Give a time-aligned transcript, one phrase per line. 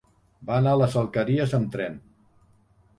[0.47, 2.05] Va anar a les Alqueries amb tren.